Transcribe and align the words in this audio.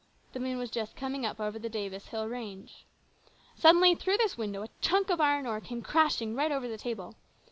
The 0.33 0.39
moon 0.39 0.57
was 0.57 0.71
just 0.71 0.95
coming 0.95 1.27
up 1.27 1.39
over 1.39 1.59
the 1.59 1.69
Davis 1.69 2.07
hill 2.07 2.27
range. 2.27 2.85
Suddenly 3.55 3.93
through 3.93 4.17
this 4.17 4.35
window 4.35 4.63
a 4.63 4.69
chunk 4.81 5.11
of 5.11 5.21
iron 5.21 5.45
ore 5.45 5.61
came 5.61 5.83
crashing 5.83 6.33
right 6.33 6.51
over 6.51 6.67
the 6.67 6.75
table. 6.75 7.13